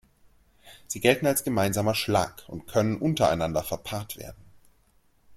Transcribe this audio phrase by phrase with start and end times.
[0.87, 4.41] Sie gelten als ein gemeinsamer Schlag und können untereinander verpaart werden.